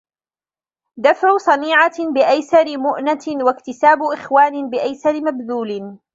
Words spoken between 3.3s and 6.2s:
وَاكْتِسَابُ إخْوَانٍ بِأَيْسَرِ مَبْذُولٍ